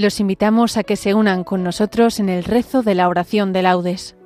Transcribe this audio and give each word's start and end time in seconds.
Los 0.00 0.18
invitamos 0.18 0.78
a 0.78 0.82
que 0.82 0.96
se 0.96 1.12
unan 1.12 1.44
con 1.44 1.62
nosotros 1.62 2.20
en 2.20 2.30
el 2.30 2.42
rezo 2.42 2.82
de 2.82 2.94
la 2.94 3.06
oración 3.06 3.52
de 3.52 3.60
laudes. 3.60 4.16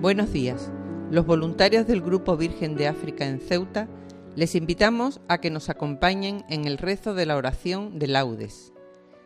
Buenos 0.00 0.32
días. 0.32 0.72
Los 1.10 1.26
voluntarios 1.26 1.86
del 1.86 2.00
Grupo 2.00 2.38
Virgen 2.38 2.76
de 2.76 2.88
África 2.88 3.26
en 3.26 3.40
Ceuta 3.40 3.88
les 4.34 4.54
invitamos 4.54 5.20
a 5.28 5.36
que 5.36 5.50
nos 5.50 5.68
acompañen 5.68 6.46
en 6.48 6.66
el 6.66 6.78
rezo 6.78 7.12
de 7.12 7.26
la 7.26 7.36
oración 7.36 7.98
de 7.98 8.06
laudes. 8.06 8.72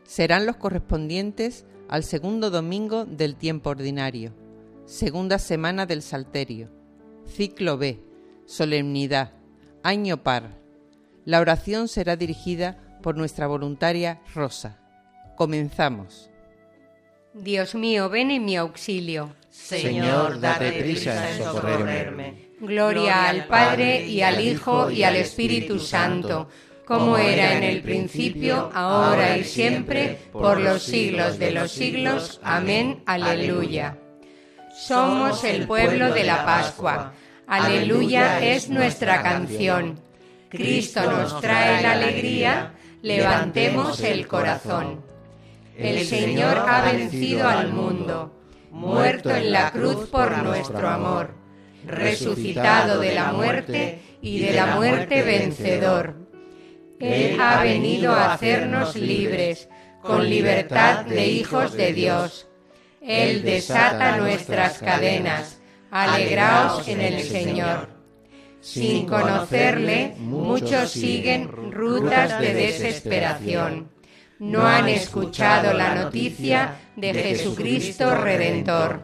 Serán 0.02 0.44
los 0.44 0.56
correspondientes 0.56 1.66
al 1.88 2.02
segundo 2.02 2.50
domingo 2.50 3.04
del 3.04 3.36
tiempo 3.36 3.70
ordinario, 3.70 4.32
segunda 4.86 5.40
semana 5.40 5.84
del 5.84 6.00
Salterio, 6.00 6.70
ciclo 7.26 7.76
B, 7.76 8.00
solemnidad, 8.46 9.32
año 9.82 10.22
par. 10.22 10.58
La 11.24 11.40
oración 11.40 11.88
será 11.88 12.16
dirigida 12.16 12.78
por 13.02 13.16
nuestra 13.16 13.48
voluntaria 13.48 14.20
Rosa. 14.32 14.78
Comenzamos. 15.36 16.30
Dios 17.34 17.74
mío, 17.74 18.08
ven 18.08 18.30
en 18.30 18.44
mi 18.44 18.56
auxilio. 18.56 19.34
Señor, 19.50 20.40
date 20.40 20.72
prisa 20.72 21.30
en 21.32 21.42
socorrerme. 21.42 22.46
Gloria 22.60 23.28
al 23.28 23.46
Padre 23.46 24.06
y 24.06 24.22
al 24.22 24.40
Hijo 24.40 24.90
y 24.90 25.02
al 25.02 25.16
Espíritu 25.16 25.78
Santo, 25.78 26.48
como 26.86 27.18
era 27.18 27.58
en 27.58 27.64
el 27.64 27.82
principio, 27.82 28.70
ahora 28.72 29.36
y 29.36 29.44
siempre, 29.44 30.18
por 30.32 30.60
los 30.60 30.82
siglos 30.82 31.38
de 31.38 31.50
los 31.50 31.72
siglos. 31.72 32.40
Amén. 32.42 33.02
Aleluya. 33.04 33.98
Somos 34.76 35.42
el 35.44 35.66
pueblo 35.66 36.12
de 36.12 36.22
la 36.22 36.44
Pascua. 36.44 37.14
Aleluya 37.46 38.40
es 38.40 38.68
nuestra 38.68 39.22
canción. 39.22 39.98
Cristo 40.50 41.10
nos 41.10 41.40
trae 41.40 41.82
la 41.82 41.92
alegría, 41.92 42.72
levantemos 43.00 44.00
el 44.00 44.26
corazón. 44.26 45.02
El 45.78 46.04
Señor 46.04 46.58
ha 46.68 46.82
vencido 46.92 47.48
al 47.48 47.72
mundo, 47.72 48.38
muerto 48.70 49.30
en 49.30 49.50
la 49.50 49.70
cruz 49.70 50.10
por 50.10 50.36
nuestro 50.42 50.88
amor, 50.88 51.34
resucitado 51.86 53.00
de 53.00 53.14
la 53.14 53.32
muerte 53.32 54.02
y 54.20 54.40
de 54.40 54.52
la 54.52 54.76
muerte 54.76 55.22
vencedor. 55.22 56.16
Él 57.00 57.40
ha 57.40 57.62
venido 57.62 58.12
a 58.12 58.34
hacernos 58.34 58.94
libres, 58.94 59.70
con 60.02 60.28
libertad 60.28 61.06
de 61.06 61.26
hijos 61.28 61.72
de 61.72 61.94
Dios. 61.94 62.46
Él 63.06 63.42
desata 63.42 64.16
nuestras 64.16 64.78
cadenas. 64.78 65.58
Alegraos 65.90 66.86
en 66.88 67.00
el 67.00 67.22
Señor. 67.22 67.88
Sin 68.60 69.06
conocerle, 69.06 70.14
muchos 70.18 70.90
siguen 70.90 71.48
rutas 71.48 72.40
de 72.40 72.52
desesperación 72.52 73.96
no 74.38 74.66
han 74.66 74.88
escuchado 74.88 75.72
la 75.72 75.94
noticia 75.94 76.76
de 76.94 77.14
Jesucristo 77.14 78.14
Redentor. 78.14 79.00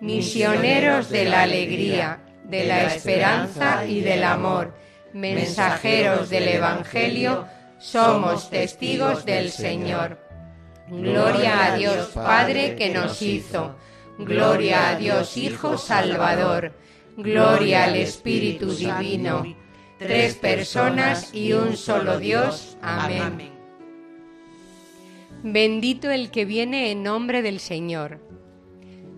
Misioneros 0.00 1.10
de 1.10 1.24
la 1.24 1.42
alegría, 1.42 2.20
de 2.44 2.64
la 2.64 2.84
esperanza 2.84 3.84
y 3.86 4.00
del 4.00 4.24
amor, 4.24 4.74
mensajeros 5.12 6.28
del 6.28 6.48
Evangelio, 6.48 7.46
somos 7.78 8.50
testigos 8.50 9.24
del 9.24 9.50
Señor. 9.50 10.18
Gloria 10.90 11.66
a 11.66 11.76
Dios 11.76 12.08
Padre 12.14 12.74
que 12.74 12.88
nos 12.88 13.20
hizo, 13.20 13.76
gloria 14.18 14.90
a 14.90 14.96
Dios 14.96 15.36
Hijo 15.36 15.76
Salvador, 15.76 16.72
gloria 17.16 17.84
al 17.84 17.96
Espíritu 17.96 18.72
Divino, 18.74 19.44
tres 19.98 20.36
personas 20.36 21.34
y 21.34 21.52
un 21.52 21.76
solo 21.76 22.18
Dios. 22.18 22.78
Amén. 22.80 23.52
Bendito 25.42 26.10
el 26.10 26.30
que 26.30 26.44
viene 26.44 26.90
en 26.90 27.02
nombre 27.02 27.42
del 27.42 27.60
Señor. 27.60 28.20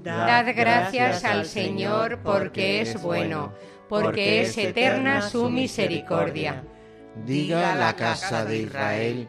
Dad 0.02 0.46
gracias 0.56 1.24
al 1.24 1.46
Señor 1.46 2.20
porque 2.22 2.80
es 2.80 3.00
bueno, 3.00 3.54
porque 3.88 4.42
es 4.42 4.58
eterna 4.58 5.22
su 5.22 5.50
misericordia. 5.50 6.64
Diga 7.24 7.74
la 7.74 7.94
casa 7.94 8.44
de 8.44 8.58
Israel, 8.58 9.28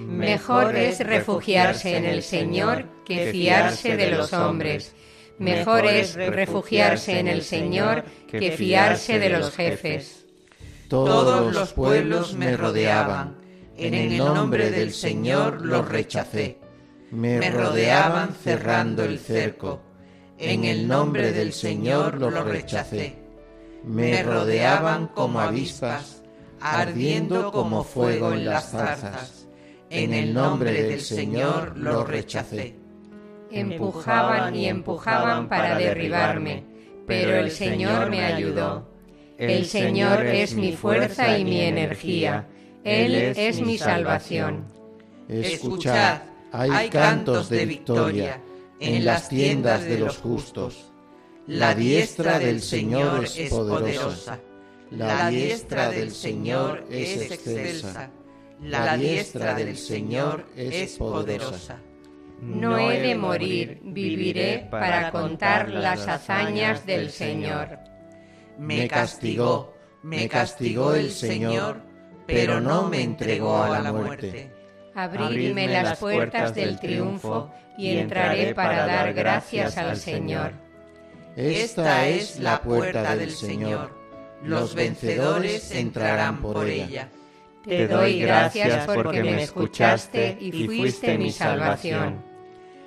Mejor 0.00 0.76
es 0.76 1.00
refugiarse 1.00 1.96
en 1.96 2.04
el 2.06 2.22
Señor 2.22 2.86
que 3.04 3.30
fiarse 3.32 3.96
de 3.96 4.10
los 4.10 4.32
hombres. 4.32 4.94
Mejor 5.38 5.86
es 5.86 6.14
refugiarse 6.14 7.18
en 7.18 7.28
el 7.28 7.42
Señor 7.42 8.04
que 8.28 8.52
fiarse 8.52 9.18
de 9.18 9.30
los 9.30 9.54
jefes. 9.54 10.26
Todos 10.88 11.54
los 11.54 11.72
pueblos 11.72 12.34
me 12.34 12.56
rodeaban. 12.56 13.38
En 13.76 13.94
el 13.94 14.18
nombre 14.18 14.70
del 14.70 14.92
Señor 14.92 15.64
los 15.64 15.88
rechacé 15.88 16.60
me 17.10 17.50
rodeaban 17.50 18.34
cerrando 18.34 19.04
el 19.04 19.18
cerco. 19.18 19.80
En 20.38 20.64
el 20.64 20.86
nombre 20.86 21.32
del 21.32 21.52
Señor 21.52 22.18
los 22.18 22.32
rechacé. 22.44 23.16
Me 23.84 24.22
rodeaban 24.22 25.08
como 25.08 25.40
avispas, 25.40 26.22
ardiendo 26.60 27.50
como 27.50 27.82
fuego 27.82 28.32
en 28.32 28.44
las 28.44 28.70
zarzas. 28.70 29.39
En 29.90 30.14
el 30.14 30.32
nombre 30.32 30.72
del 30.84 31.00
Señor 31.00 31.76
los 31.76 32.08
rechacé. 32.08 32.76
Empujaban 33.50 34.54
y 34.54 34.66
empujaban 34.66 35.48
para 35.48 35.76
derribarme, 35.76 36.62
pero 37.08 37.34
el 37.34 37.50
Señor 37.50 38.08
me 38.08 38.24
ayudó. 38.24 38.88
El 39.36 39.66
Señor 39.66 40.24
es 40.26 40.54
mi 40.54 40.72
fuerza 40.72 41.36
y 41.36 41.44
mi 41.44 41.60
energía. 41.62 42.46
Él 42.84 43.14
es 43.14 43.60
mi 43.60 43.78
salvación. 43.78 44.64
Escuchad 45.28 46.20
hay 46.52 46.88
cantos 46.88 47.48
de 47.48 47.66
victoria 47.66 48.40
en 48.78 49.04
las 49.04 49.28
tiendas 49.28 49.84
de 49.84 49.98
los 49.98 50.18
justos. 50.18 50.92
La 51.48 51.74
diestra 51.74 52.38
del 52.38 52.60
Señor 52.60 53.24
es 53.24 53.50
poderosa. 53.50 54.38
La 54.92 55.30
diestra 55.30 55.90
del 55.90 56.12
Señor 56.12 56.84
es 56.90 57.30
excelsa. 57.30 58.10
La 58.62 58.96
diestra 58.96 59.54
del 59.54 59.76
Señor 59.76 60.46
es 60.56 60.96
poderosa. 60.96 61.78
No 62.40 62.78
he 62.78 63.00
de 63.00 63.14
morir, 63.14 63.80
viviré 63.82 64.66
para 64.70 65.10
contar 65.10 65.68
las 65.70 66.08
hazañas 66.08 66.86
del 66.86 67.10
Señor. 67.10 67.78
Me 68.58 68.88
castigó, 68.88 69.74
me 70.02 70.28
castigó 70.28 70.94
el 70.94 71.10
Señor, 71.10 71.82
pero 72.26 72.60
no 72.60 72.88
me 72.88 73.02
entregó 73.02 73.62
a 73.62 73.80
la 73.80 73.92
muerte 73.92 74.50
Abridme 74.94 75.68
las 75.68 75.98
puertas 75.98 76.54
del 76.54 76.78
triunfo 76.78 77.50
y 77.78 77.96
entraré 77.96 78.54
para 78.54 78.86
dar 78.86 79.14
gracias 79.14 79.78
al 79.78 79.96
Señor. 79.96 80.52
Esta 81.36 82.06
es 82.08 82.38
la 82.40 82.60
puerta 82.60 83.16
del 83.16 83.30
Señor. 83.30 83.98
Los 84.42 84.74
vencedores 84.74 85.70
entrarán 85.70 86.42
por 86.42 86.66
ella. 86.66 87.08
Te 87.64 87.86
doy 87.86 88.20
gracias 88.20 88.86
porque 88.86 89.22
me 89.22 89.42
escuchaste 89.42 90.38
y 90.40 90.66
fuiste 90.66 91.18
mi 91.18 91.30
salvación. 91.30 92.22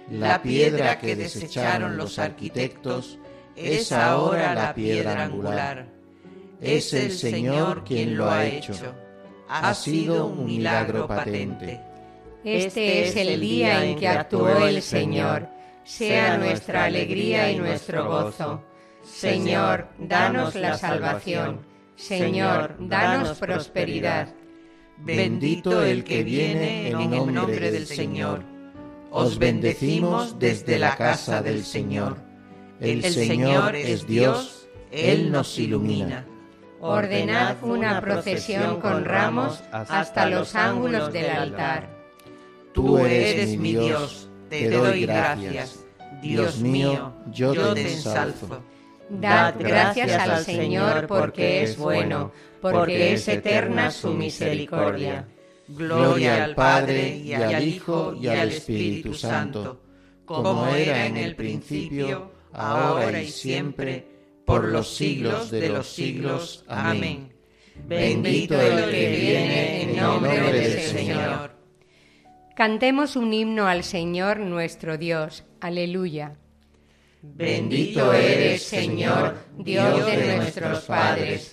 La 0.10 0.42
piedra 0.42 1.00
que 1.00 1.16
desecharon 1.16 1.96
los 1.96 2.20
arquitectos 2.20 3.20
es 3.56 3.92
ahora 3.92 4.54
la 4.56 4.74
piedra 4.74 5.24
angular. 5.24 5.88
Es 6.60 6.94
el 6.94 7.12
Señor 7.12 7.84
quien 7.84 8.18
lo 8.18 8.30
ha 8.30 8.46
hecho. 8.46 8.74
Ha 9.48 9.74
sido 9.74 10.25
un 10.28 10.46
milagro 10.46 11.08
patente. 11.08 11.80
Este 12.44 13.08
es 13.08 13.16
el 13.16 13.40
día 13.40 13.86
en 13.86 13.98
que 13.98 14.08
actuó 14.08 14.66
el 14.66 14.81
Señor. 14.81 15.48
Sea 15.84 16.38
nuestra 16.38 16.86
alegría 16.86 17.52
y 17.52 17.58
nuestro 17.58 18.06
gozo. 18.08 18.64
Señor, 19.04 19.90
danos 20.00 20.56
la 20.56 20.78
salvación. 20.78 21.62
Señor, 21.96 22.76
danos 22.80 23.38
prosperidad. 23.38 24.30
Bendito 24.98 25.84
el 25.84 26.04
que 26.04 26.24
viene 26.24 26.90
en 26.90 27.34
nombre 27.34 27.72
del 27.72 27.88
Señor. 27.88 28.44
Os 29.12 29.38
bendecimos 29.38 30.40
desde 30.40 30.80
la 30.80 30.95
casa 30.95 31.42
del 31.42 31.63
Señor. 31.63 32.18
El 32.80 33.04
Señor 33.04 33.75
es 33.75 34.07
Dios, 34.07 34.68
Él 34.92 35.31
nos 35.31 35.57
ilumina. 35.60 36.25
Ordenad 36.80 37.63
una 37.63 38.01
procesión 38.01 38.81
con 38.81 39.06
ramos 39.06 39.63
hasta 39.72 40.25
los 40.25 40.56
ángulos 40.56 41.13
del 41.13 41.30
altar. 41.30 41.90
Tú 42.74 42.98
eres 42.98 43.57
mi 43.57 43.74
Dios, 43.74 44.30
te 44.50 44.69
doy 44.69 45.06
gracias. 45.06 45.86
Dios 46.22 46.60
mío, 46.60 47.13
yo 47.31 47.74
te 47.74 47.94
ensalzo. 47.94 48.63
Dad 49.10 49.56
gracias 49.60 50.12
al 50.12 50.44
Señor 50.44 51.07
porque 51.07 51.63
es 51.63 51.78
bueno, 51.78 52.31
porque 52.71 53.13
es 53.13 53.27
eterna 53.27 53.92
su 53.92 54.13
misericordia. 54.13 55.27
Gloria 55.68 56.45
al 56.45 56.56
Padre 56.56 57.18
y 57.18 57.33
al 57.33 57.68
Hijo 57.68 58.15
y 58.19 58.27
al 58.27 58.50
Espíritu 58.50 59.13
Santo, 59.13 59.81
como 60.25 60.68
era 60.68 61.06
en 61.06 61.18
el 61.18 61.36
principio, 61.36 62.31
ahora 62.54 63.21
y 63.21 63.30
siempre, 63.30 64.07
por 64.45 64.65
los 64.65 64.95
siglos 64.95 65.51
de 65.51 65.69
los 65.69 65.88
siglos. 65.88 66.63
Amén. 66.68 67.33
Bendito 67.86 68.60
el 68.60 68.92
que 68.92 69.09
viene 69.09 69.81
en 69.83 69.98
nombre 69.98 70.54
del 70.54 70.80
Señor. 70.80 71.51
Cantemos 72.56 73.16
un 73.16 73.33
himno 73.33 73.68
al 73.68 73.83
Señor 73.83 74.39
nuestro 74.39 74.98
Dios. 74.98 75.44
Aleluya. 75.59 76.36
Bendito 77.21 78.13
eres, 78.13 78.63
Señor, 78.63 79.38
Dios 79.57 80.06
de 80.06 80.36
nuestros 80.38 80.81
padres. 80.81 81.53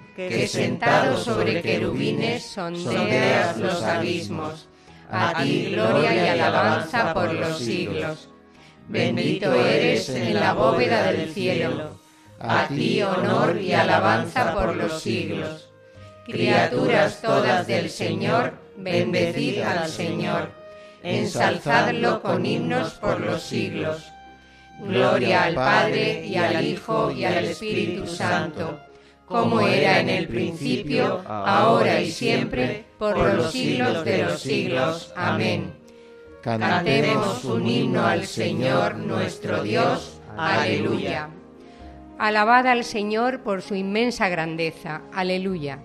que 0.29 0.47
sentado 0.47 1.17
sobre 1.17 1.61
querubines 1.61 2.45
sondeas 2.45 3.57
los 3.57 3.81
abismos. 3.83 4.67
A 5.09 5.43
ti 5.43 5.71
gloria 5.71 6.13
y 6.13 6.29
alabanza 6.29 7.13
por 7.13 7.33
los 7.33 7.59
siglos. 7.59 8.29
Bendito 8.87 9.53
eres 9.53 10.09
en 10.09 10.33
la 10.35 10.53
bóveda 10.53 11.11
del 11.11 11.33
cielo. 11.33 11.99
A 12.39 12.67
ti 12.67 13.01
honor 13.01 13.59
y 13.59 13.73
alabanza 13.73 14.53
por 14.53 14.75
los 14.75 15.01
siglos. 15.01 15.69
Criaturas 16.25 17.21
todas 17.21 17.67
del 17.67 17.89
Señor, 17.89 18.53
bendecid 18.77 19.61
al 19.61 19.87
Señor. 19.87 20.51
Ensalzadlo 21.03 22.21
con 22.21 22.45
himnos 22.45 22.93
por 22.93 23.19
los 23.19 23.41
siglos. 23.43 24.11
Gloria 24.79 25.43
al 25.43 25.55
Padre 25.55 26.25
y 26.25 26.35
al 26.37 26.65
Hijo 26.65 27.11
y 27.11 27.25
al 27.25 27.45
Espíritu 27.45 28.07
Santo, 28.07 28.79
como 29.31 29.61
era 29.61 29.99
en 29.99 30.09
el 30.09 30.27
principio, 30.27 31.21
ahora 31.25 32.01
y 32.01 32.11
siempre, 32.11 32.85
por 32.97 33.17
los 33.17 33.51
siglos 33.51 34.03
de 34.05 34.23
los 34.23 34.41
siglos. 34.41 35.13
Amén. 35.15 35.73
Cantemos 36.41 37.43
un 37.45 37.67
himno 37.67 38.05
al 38.05 38.25
Señor 38.25 38.95
nuestro 38.95 39.63
Dios. 39.63 40.19
Aleluya. 40.37 41.29
Alabad 42.17 42.67
al 42.67 42.83
Señor 42.83 43.41
por 43.41 43.61
su 43.61 43.75
inmensa 43.75 44.29
grandeza. 44.29 45.01
Aleluya. 45.13 45.79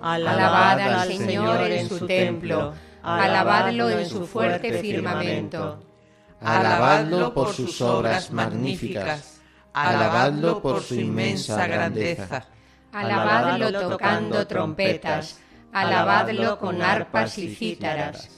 Alabad 0.00 0.80
al 0.80 1.08
Señor 1.12 1.70
en 1.70 1.88
su 1.88 2.06
templo. 2.06 2.72
Alabadlo 3.02 3.90
en 3.90 4.06
su 4.08 4.26
fuerte 4.26 4.72
firmamento 4.80 5.78
Alabadlo 6.44 7.32
por 7.32 7.52
sus 7.52 7.80
obras 7.80 8.32
magníficas, 8.32 9.40
alabadlo 9.72 10.60
por 10.60 10.82
su 10.82 10.96
inmensa 10.96 11.66
grandeza. 11.66 12.46
Alabadlo 12.92 13.72
tocando 13.72 14.46
trompetas, 14.46 15.40
alabadlo 15.72 16.58
con 16.58 16.82
arpas 16.82 17.38
y 17.38 17.54
cítaras. 17.54 18.28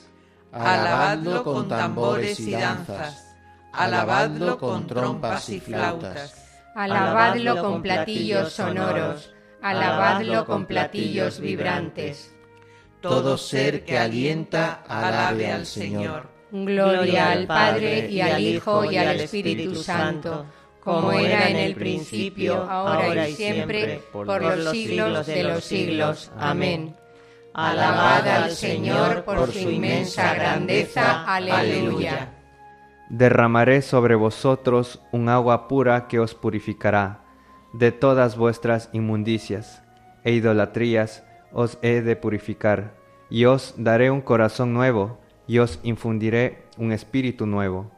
Alabadlo 0.53 1.43
con 1.43 1.69
tambores 1.69 2.39
y 2.39 2.53
danzas, 2.53 3.35
alabadlo 3.73 4.57
con 4.59 4.87
trompas 4.87 5.49
y 5.49 5.59
flautas. 5.59 6.41
Alabadlo 6.77 7.61
con 7.63 7.83
platillos 7.83 8.53
sonoros, 8.53 9.33
alabadlo 9.61 10.47
con 10.47 10.67
platillos 10.67 11.41
vibrantes. 11.41 12.33
Todo 13.01 13.37
ser 13.37 13.85
que 13.85 13.99
alienta, 13.99 14.85
alabe 14.89 15.53
al 15.53 15.67
Señor. 15.67 16.29
Gloria 16.51 17.33
al 17.33 17.47
Padre 17.49 18.09
y 18.09 18.21
al 18.21 18.41
Hijo 18.41 18.85
y 18.91 18.97
al 18.97 19.21
Espíritu 19.21 19.75
Santo, 19.75 20.47
como 20.85 21.13
era 21.13 21.49
en 21.49 21.57
el 21.57 21.75
principio, 21.75 22.63
ahora 22.63 23.29
y 23.29 23.33
siempre, 23.33 24.03
por 24.13 24.43
los 24.43 24.71
siglos 24.71 25.27
de 25.27 25.43
los 25.43 25.65
siglos. 25.65 26.31
Amén. 26.39 26.95
Alabad 27.55 28.27
al 28.29 28.51
Señor 28.51 29.25
por 29.25 29.51
su 29.53 29.71
inmensa 29.71 30.35
grandeza. 30.35 31.25
Aleluya. 31.25 32.35
Derramaré 33.09 33.81
sobre 33.83 34.15
vosotros 34.15 35.01
un 35.13 35.29
agua 35.29 35.69
pura 35.69 36.09
que 36.09 36.19
os 36.19 36.35
purificará 36.35 37.25
de 37.73 37.93
todas 37.93 38.37
vuestras 38.37 38.89
inmundicias 38.93 39.83
e 40.25 40.33
idolatrías 40.33 41.25
os 41.53 41.79
he 41.83 42.03
de 42.03 42.17
purificar, 42.17 42.95
y 43.31 43.45
os 43.45 43.75
daré 43.77 44.11
un 44.11 44.21
corazón 44.21 44.75
nuevo 44.75 45.19
y 45.47 45.59
os 45.59 45.79
infundiré 45.83 46.65
un 46.77 46.93
espíritu 46.93 47.47
nuevo. 47.47 47.94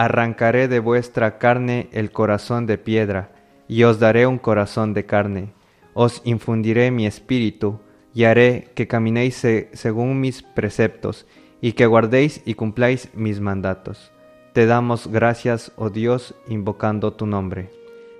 Arrancaré 0.00 0.66
de 0.66 0.78
vuestra 0.78 1.36
carne 1.36 1.90
el 1.92 2.10
corazón 2.10 2.64
de 2.64 2.78
piedra, 2.78 3.32
y 3.68 3.82
os 3.82 3.98
daré 3.98 4.26
un 4.26 4.38
corazón 4.38 4.94
de 4.94 5.04
carne. 5.04 5.52
Os 5.92 6.22
infundiré 6.24 6.90
mi 6.90 7.04
espíritu, 7.04 7.80
y 8.14 8.24
haré 8.24 8.70
que 8.74 8.88
caminéis 8.88 9.46
según 9.74 10.18
mis 10.18 10.42
preceptos, 10.42 11.26
y 11.60 11.72
que 11.72 11.84
guardéis 11.84 12.40
y 12.46 12.54
cumpláis 12.54 13.10
mis 13.12 13.40
mandatos. 13.40 14.10
Te 14.54 14.64
damos 14.64 15.06
gracias, 15.06 15.70
oh 15.76 15.90
Dios, 15.90 16.34
invocando 16.48 17.12
tu 17.12 17.26
nombre. 17.26 17.70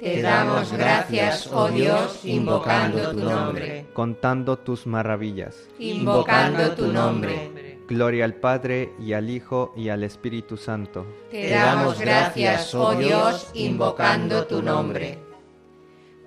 Te 0.01 0.21
damos 0.21 0.75
gracias, 0.75 1.49
oh 1.51 1.71
Dios, 1.71 2.27
invocando 2.27 3.13
tu 3.13 3.21
nombre. 3.21 3.87
Contando 3.95 4.59
tus 4.59 4.87
maravillas. 4.87 5.57
Invocando 5.79 6.73
tu 6.73 6.89
nombre 6.89 7.60
Gloria 7.91 8.25
al 8.25 8.35
Padre 8.35 8.93
y 9.01 9.15
al 9.15 9.29
Hijo 9.29 9.75
y 9.77 9.89
al 9.89 10.05
Espíritu 10.05 10.57
Santo. 10.57 11.05
Te 11.29 11.51
damos 11.51 11.99
gracias, 11.99 12.73
oh 12.73 12.95
Dios, 12.95 13.51
invocando 13.53 14.47
tu 14.47 14.63
nombre. 14.63 15.19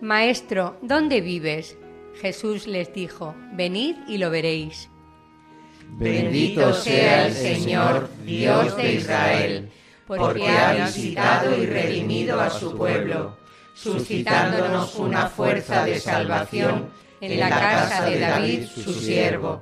Maestro, 0.02 0.76
¿dónde 0.82 1.22
vives? 1.22 1.78
Jesús 2.20 2.68
les 2.68 2.94
dijo, 2.94 3.34
venid 3.54 3.96
y 4.10 4.18
lo 4.18 4.30
veréis. 4.30 4.90
Bendito 5.92 6.74
sea 6.74 7.28
el 7.28 7.34
Señor, 7.34 8.10
Dios 8.26 8.76
de 8.76 8.96
Israel, 8.96 9.70
porque 10.06 10.50
ha 10.50 10.86
visitado 10.86 11.56
y 11.56 11.66
redimido 11.66 12.42
a 12.42 12.50
su 12.50 12.76
pueblo, 12.76 13.38
suscitándonos 13.74 14.96
una 14.96 15.28
fuerza 15.28 15.86
de 15.86 15.98
salvación 15.98 16.90
en 17.22 17.40
la 17.40 17.48
casa 17.48 18.04
de 18.04 18.20
David, 18.20 18.66
su 18.68 18.94
siervo 18.94 19.62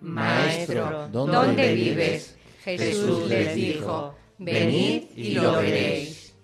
Maestro, 0.00 1.08
¿dónde 1.08 1.74
vives? 1.74 2.36
Jesús 2.62 3.28
les 3.28 3.54
dijo, 3.54 4.14
venid 4.38 5.04
y 5.16 5.34
lo 5.34 5.52
veréis. 5.52 6.34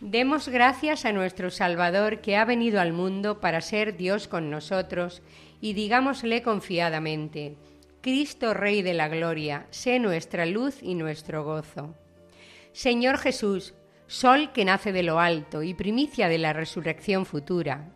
Demos 0.00 0.48
gracias 0.48 1.04
a 1.04 1.12
nuestro 1.12 1.50
Salvador 1.50 2.20
que 2.20 2.36
ha 2.36 2.44
venido 2.44 2.80
al 2.80 2.92
mundo 2.92 3.40
para 3.40 3.60
ser 3.60 3.96
Dios 3.96 4.28
con 4.28 4.50
nosotros 4.50 5.22
y 5.60 5.72
digámosle 5.72 6.42
confiadamente, 6.42 7.56
Cristo 8.02 8.52
Rey 8.52 8.82
de 8.82 8.92
la 8.92 9.08
Gloria, 9.08 9.66
sé 9.70 9.98
nuestra 9.98 10.44
luz 10.44 10.82
y 10.82 10.94
nuestro 10.94 11.42
gozo. 11.42 11.94
Señor 12.72 13.16
Jesús, 13.16 13.72
sol 14.06 14.52
que 14.52 14.66
nace 14.66 14.92
de 14.92 15.02
lo 15.02 15.20
alto 15.20 15.62
y 15.62 15.72
primicia 15.72 16.28
de 16.28 16.36
la 16.36 16.52
resurrección 16.52 17.24
futura. 17.24 17.88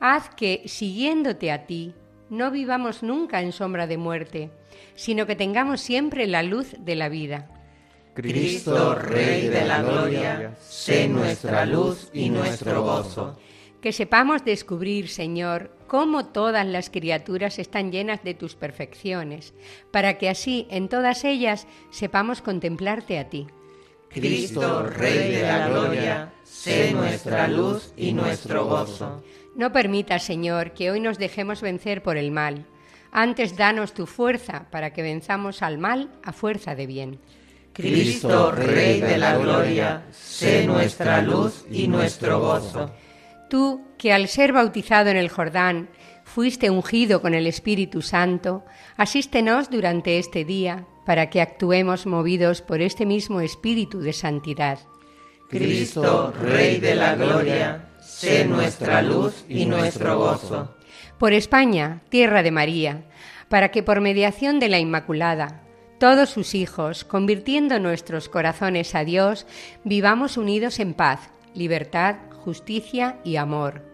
Haz 0.00 0.30
que, 0.30 0.62
siguiéndote 0.64 1.52
a 1.52 1.66
ti, 1.66 1.94
no 2.32 2.50
vivamos 2.50 3.02
nunca 3.02 3.42
en 3.42 3.52
sombra 3.52 3.86
de 3.86 3.98
muerte, 3.98 4.50
sino 4.94 5.26
que 5.26 5.36
tengamos 5.36 5.82
siempre 5.82 6.26
la 6.26 6.42
luz 6.42 6.74
de 6.78 6.96
la 6.96 7.10
vida. 7.10 7.50
Cristo, 8.14 8.94
Rey 8.94 9.48
de 9.48 9.66
la 9.66 9.82
Gloria, 9.82 10.56
sé 10.58 11.08
nuestra 11.08 11.66
luz 11.66 12.08
y 12.14 12.30
nuestro 12.30 12.82
gozo. 12.82 13.38
Que 13.82 13.92
sepamos 13.92 14.46
descubrir, 14.46 15.10
Señor, 15.10 15.76
cómo 15.86 16.24
todas 16.24 16.66
las 16.66 16.88
criaturas 16.88 17.58
están 17.58 17.92
llenas 17.92 18.24
de 18.24 18.32
tus 18.32 18.54
perfecciones, 18.54 19.52
para 19.90 20.16
que 20.16 20.30
así 20.30 20.66
en 20.70 20.88
todas 20.88 21.24
ellas 21.24 21.66
sepamos 21.90 22.40
contemplarte 22.40 23.18
a 23.18 23.28
ti. 23.28 23.46
Cristo, 24.08 24.86
Rey 24.86 25.32
de 25.32 25.42
la 25.42 25.68
Gloria, 25.68 26.32
sé 26.44 26.92
nuestra 26.92 27.46
luz 27.46 27.92
y 27.94 28.14
nuestro 28.14 28.64
gozo. 28.64 29.22
No 29.54 29.72
permita, 29.72 30.18
Señor, 30.18 30.72
que 30.72 30.90
hoy 30.90 31.00
nos 31.00 31.18
dejemos 31.18 31.60
vencer 31.60 32.02
por 32.02 32.16
el 32.16 32.30
mal. 32.30 32.66
Antes 33.10 33.56
danos 33.56 33.92
tu 33.92 34.06
fuerza 34.06 34.66
para 34.70 34.92
que 34.92 35.02
venzamos 35.02 35.62
al 35.62 35.78
mal 35.78 36.10
a 36.24 36.32
fuerza 36.32 36.74
de 36.74 36.86
bien. 36.86 37.18
Cristo, 37.72 38.52
Rey 38.52 39.00
de 39.00 39.18
la 39.18 39.36
Gloria, 39.36 40.04
sé 40.10 40.66
nuestra 40.66 41.22
luz 41.22 41.64
y 41.70 41.88
nuestro 41.88 42.40
gozo. 42.40 42.90
Tú, 43.48 43.82
que 43.98 44.12
al 44.12 44.28
ser 44.28 44.52
bautizado 44.52 45.10
en 45.10 45.16
el 45.16 45.28
Jordán, 45.28 45.88
fuiste 46.24 46.70
ungido 46.70 47.20
con 47.20 47.34
el 47.34 47.46
Espíritu 47.46 48.02
Santo, 48.02 48.64
asístenos 48.96 49.70
durante 49.70 50.18
este 50.18 50.44
día 50.44 50.86
para 51.04 51.28
que 51.30 51.40
actuemos 51.40 52.06
movidos 52.06 52.62
por 52.62 52.80
este 52.80 53.06
mismo 53.06 53.40
espíritu 53.40 54.00
de 54.00 54.12
santidad. 54.12 54.78
Cristo, 55.48 56.32
Rey 56.40 56.78
de 56.78 56.94
la 56.94 57.14
Gloria, 57.14 57.91
sé 58.12 58.44
nuestra 58.44 59.02
luz 59.02 59.44
y 59.48 59.66
nuestro 59.66 60.18
gozo. 60.18 60.76
Por 61.18 61.32
España, 61.32 62.02
tierra 62.08 62.42
de 62.42 62.50
María, 62.50 63.04
para 63.48 63.70
que 63.70 63.82
por 63.82 64.00
mediación 64.00 64.60
de 64.60 64.68
la 64.68 64.78
Inmaculada, 64.78 65.62
todos 65.98 66.30
sus 66.30 66.54
hijos, 66.54 67.04
convirtiendo 67.04 67.78
nuestros 67.78 68.28
corazones 68.28 68.94
a 68.94 69.04
Dios, 69.04 69.46
vivamos 69.84 70.36
unidos 70.36 70.78
en 70.80 70.94
paz, 70.94 71.30
libertad, 71.54 72.16
justicia 72.44 73.18
y 73.24 73.36
amor 73.36 73.92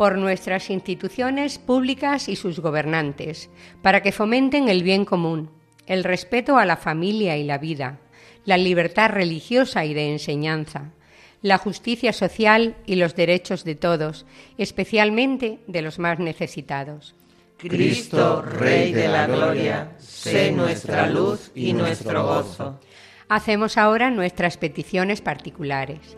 por 0.00 0.16
nuestras 0.16 0.70
instituciones 0.70 1.58
públicas 1.58 2.30
y 2.30 2.34
sus 2.34 2.60
gobernantes, 2.60 3.50
para 3.82 4.02
que 4.02 4.12
fomenten 4.12 4.70
el 4.70 4.82
bien 4.82 5.04
común, 5.04 5.50
el 5.86 6.04
respeto 6.04 6.56
a 6.56 6.64
la 6.64 6.78
familia 6.78 7.36
y 7.36 7.44
la 7.44 7.58
vida, 7.58 7.98
la 8.46 8.56
libertad 8.56 9.10
religiosa 9.10 9.84
y 9.84 9.92
de 9.92 10.10
enseñanza, 10.10 10.94
la 11.42 11.58
justicia 11.58 12.12
social 12.12 12.76
y 12.86 12.96
los 12.96 13.14
derechos 13.14 13.64
de 13.64 13.74
todos, 13.74 14.26
especialmente 14.58 15.58
de 15.66 15.82
los 15.82 15.98
más 15.98 16.18
necesitados. 16.18 17.14
Cristo, 17.56 18.42
Rey 18.42 18.92
de 18.92 19.08
la 19.08 19.26
Gloria, 19.26 19.92
sé 19.98 20.50
nuestra 20.52 21.06
luz 21.06 21.50
y 21.54 21.72
nuestro 21.72 22.24
gozo. 22.24 22.80
Hacemos 23.28 23.78
ahora 23.78 24.10
nuestras 24.10 24.56
peticiones 24.56 25.20
particulares. 25.20 26.16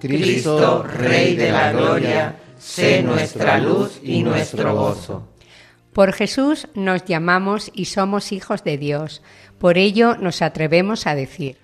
Cristo, 0.00 0.82
Rey 0.82 1.36
de 1.36 1.50
la 1.50 1.72
Gloria, 1.72 2.36
sé 2.58 3.02
nuestra 3.02 3.58
luz 3.58 4.00
y 4.02 4.22
nuestro 4.22 4.74
gozo. 4.74 5.28
Por 5.92 6.12
Jesús 6.12 6.68
nos 6.74 7.04
llamamos 7.04 7.70
y 7.74 7.86
somos 7.86 8.32
hijos 8.32 8.62
de 8.62 8.78
Dios, 8.78 9.22
por 9.58 9.78
ello 9.78 10.16
nos 10.16 10.42
atrevemos 10.42 11.06
a 11.06 11.14
decir, 11.14 11.58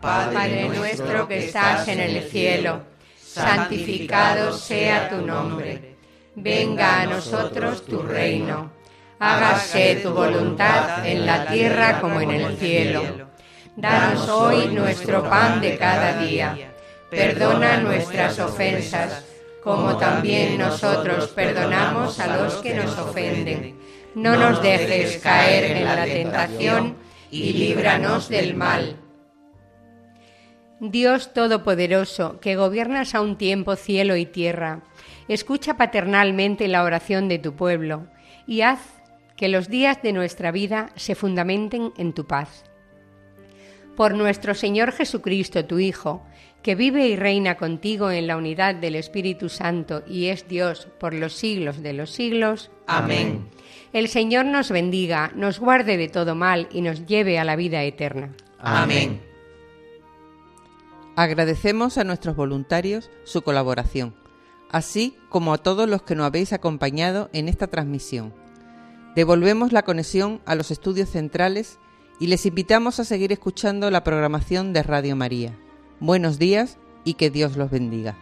Padre 0.00 0.68
nuestro 0.68 1.28
que 1.28 1.46
estás 1.46 1.88
en 1.88 2.00
el 2.00 2.22
cielo, 2.24 2.82
santificado 3.20 4.52
sea 4.52 5.08
tu 5.08 5.24
nombre, 5.24 5.96
venga 6.34 7.00
a 7.00 7.06
nosotros 7.06 7.84
tu 7.84 8.02
reino, 8.02 8.72
hágase 9.18 10.00
tu 10.02 10.10
voluntad 10.10 11.06
en 11.06 11.26
la 11.26 11.46
tierra 11.46 12.00
como 12.00 12.20
en 12.20 12.30
el 12.30 12.56
cielo. 12.56 13.02
Danos 13.74 14.28
hoy 14.28 14.68
nuestro 14.68 15.28
pan 15.28 15.60
de 15.60 15.78
cada 15.78 16.20
día 16.22 16.71
Perdona 17.12 17.76
nuestras 17.76 18.38
ofensas, 18.38 19.22
como 19.62 19.98
también 19.98 20.56
nosotros 20.56 21.28
perdonamos 21.28 22.18
a 22.18 22.38
los 22.38 22.54
que 22.54 22.72
nos 22.72 22.98
ofenden. 22.98 23.76
No 24.14 24.34
nos 24.34 24.62
dejes 24.62 25.18
caer 25.18 25.76
en 25.76 25.84
la 25.84 26.06
tentación 26.06 26.96
y 27.30 27.52
líbranos 27.52 28.30
del 28.30 28.54
mal. 28.54 28.96
Dios 30.80 31.34
Todopoderoso, 31.34 32.40
que 32.40 32.56
gobiernas 32.56 33.14
a 33.14 33.20
un 33.20 33.36
tiempo 33.36 33.76
cielo 33.76 34.16
y 34.16 34.24
tierra, 34.24 34.80
escucha 35.28 35.76
paternalmente 35.76 36.66
la 36.66 36.82
oración 36.82 37.28
de 37.28 37.38
tu 37.38 37.52
pueblo 37.52 38.06
y 38.46 38.62
haz 38.62 38.80
que 39.36 39.48
los 39.48 39.68
días 39.68 40.00
de 40.00 40.14
nuestra 40.14 40.50
vida 40.50 40.88
se 40.96 41.14
fundamenten 41.14 41.92
en 41.98 42.14
tu 42.14 42.26
paz. 42.26 42.64
Por 43.96 44.14
nuestro 44.14 44.54
Señor 44.54 44.92
Jesucristo, 44.92 45.66
tu 45.66 45.78
Hijo, 45.78 46.24
que 46.62 46.74
vive 46.74 47.08
y 47.08 47.16
reina 47.16 47.56
contigo 47.56 48.10
en 48.10 48.26
la 48.26 48.36
unidad 48.36 48.74
del 48.74 48.94
Espíritu 48.94 49.48
Santo 49.48 50.02
y 50.06 50.26
es 50.26 50.46
Dios 50.48 50.88
por 51.00 51.12
los 51.12 51.34
siglos 51.34 51.82
de 51.82 51.92
los 51.92 52.10
siglos. 52.10 52.70
Amén. 52.86 53.48
El 53.92 54.08
Señor 54.08 54.46
nos 54.46 54.70
bendiga, 54.70 55.32
nos 55.34 55.58
guarde 55.58 55.96
de 55.96 56.08
todo 56.08 56.34
mal 56.34 56.68
y 56.72 56.80
nos 56.80 57.06
lleve 57.06 57.38
a 57.38 57.44
la 57.44 57.56
vida 57.56 57.82
eterna. 57.82 58.34
Amén. 58.58 59.20
Agradecemos 61.16 61.98
a 61.98 62.04
nuestros 62.04 62.36
voluntarios 62.36 63.10
su 63.24 63.42
colaboración, 63.42 64.14
así 64.70 65.16
como 65.28 65.52
a 65.52 65.58
todos 65.58 65.88
los 65.88 66.02
que 66.02 66.14
nos 66.14 66.26
habéis 66.26 66.52
acompañado 66.52 67.28
en 67.32 67.48
esta 67.48 67.66
transmisión. 67.66 68.32
Devolvemos 69.14 69.72
la 69.72 69.82
conexión 69.82 70.40
a 70.46 70.54
los 70.54 70.70
estudios 70.70 71.10
centrales 71.10 71.78
y 72.18 72.28
les 72.28 72.46
invitamos 72.46 72.98
a 72.98 73.04
seguir 73.04 73.30
escuchando 73.32 73.90
la 73.90 74.04
programación 74.04 74.72
de 74.72 74.82
Radio 74.82 75.16
María. 75.16 75.58
Buenos 76.02 76.40
días 76.40 76.78
y 77.04 77.14
que 77.14 77.30
Dios 77.30 77.56
los 77.56 77.70
bendiga. 77.70 78.16